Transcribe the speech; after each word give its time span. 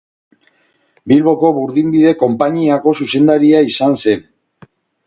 Bilboko 1.11 1.51
burdinbide-konpainiako 1.59 2.97
zuzendaria 3.03 3.65
izan 3.71 3.99
zen. 4.07 4.31